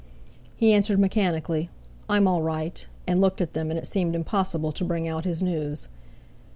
[0.57, 1.69] He answered mechanically:
[2.09, 5.43] "I'm all right," and looked at them, and it seemed impossible to bring out his
[5.43, 5.87] news.